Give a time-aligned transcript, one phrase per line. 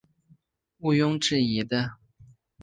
[0.79, 1.97] 无庸置疑的